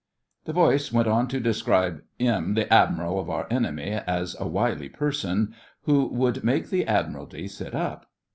[0.45, 5.53] The voice went on to describe ''im,' the Admiral of our enemy—as a wily person,
[5.83, 8.07] who would make the Admiralty sit up.